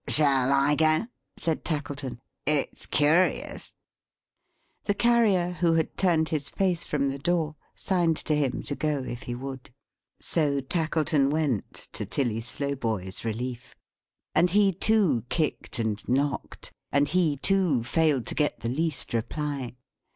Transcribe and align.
"Shall 0.07 0.51
I 0.51 0.73
go?" 0.73 1.05
said 1.37 1.63
Tackleton. 1.63 2.21
"It's 2.47 2.87
curious." 2.87 3.71
The 4.85 4.95
Carrier 4.95 5.51
who 5.51 5.73
had 5.73 5.95
turned 5.95 6.29
his 6.29 6.49
face 6.49 6.83
from 6.87 7.07
the 7.09 7.19
door, 7.19 7.55
signed 7.75 8.17
to 8.25 8.35
him 8.35 8.63
to 8.63 8.73
go 8.73 9.03
if 9.03 9.21
he 9.21 9.35
would. 9.35 9.69
So 10.19 10.59
Tackleton 10.59 11.29
went 11.29 11.87
to 11.93 12.07
Tilly 12.07 12.41
Slowboy's 12.41 13.23
relief; 13.23 13.75
and 14.33 14.49
he 14.49 14.71
too 14.73 15.23
kicked 15.29 15.77
and 15.77 16.03
knocked; 16.09 16.71
and 16.91 17.07
he 17.07 17.37
too 17.37 17.83
failed 17.83 18.25
to 18.25 18.33
get 18.33 18.61
the 18.61 18.69
least 18.69 19.13
reply. 19.13 19.75